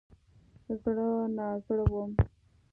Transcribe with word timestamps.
زړه 0.81 1.09
نازړه 1.37 1.85
وم. 1.91 2.11